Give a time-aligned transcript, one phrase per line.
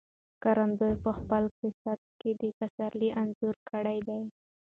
[0.35, 4.21] ښکارندوی په خپله قصیده کې د پسرلي انځور کړی دی.